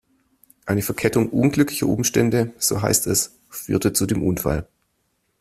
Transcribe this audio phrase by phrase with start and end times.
[0.65, 4.67] Eine Verkettung unglücklicher Umstände, so heißt es, führte zu dem Unfall.